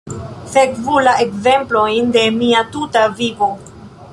[0.53, 3.51] Sekvu la ekzemplojn de mia tuta vivo.